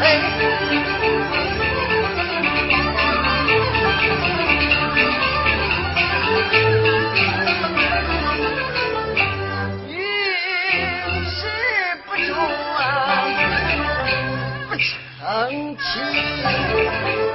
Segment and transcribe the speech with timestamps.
[0.00, 0.04] 哎，
[9.88, 9.92] 遇
[11.28, 11.36] 事
[12.06, 12.28] 不主
[12.76, 12.80] 啊，
[14.68, 17.27] 不成亲。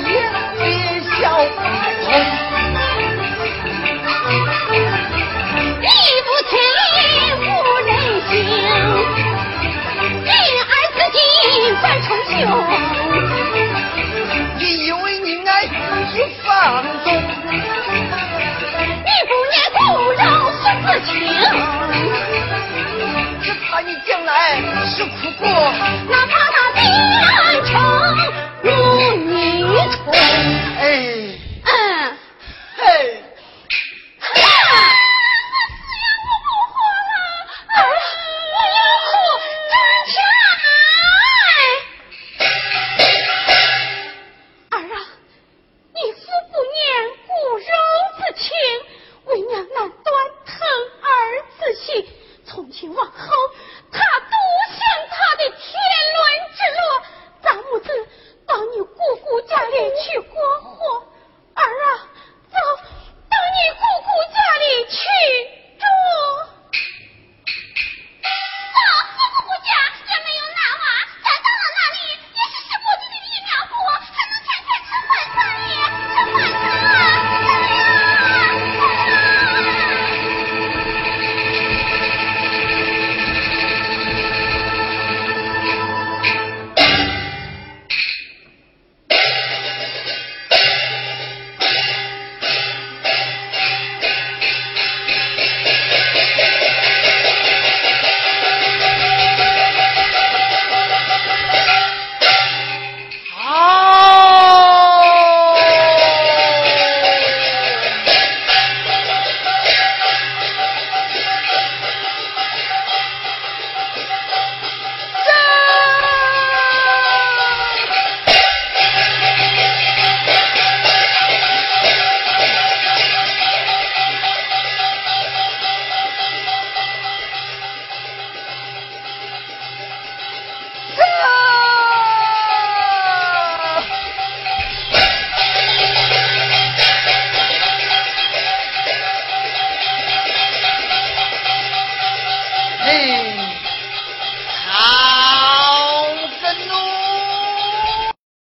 [0.00, 0.39] again.